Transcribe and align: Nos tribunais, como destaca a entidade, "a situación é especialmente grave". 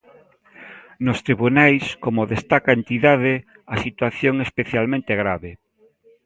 Nos 1.05 1.19
tribunais, 1.27 1.83
como 2.03 2.29
destaca 2.33 2.69
a 2.71 2.77
entidade, 2.79 3.33
"a 3.73 3.75
situación 3.85 4.33
é 4.39 4.45
especialmente 4.49 5.11
grave". 5.21 5.51